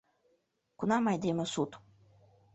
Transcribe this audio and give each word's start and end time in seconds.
Кунам 0.79 1.05
айдеме 1.11 1.45
сут 1.53 1.71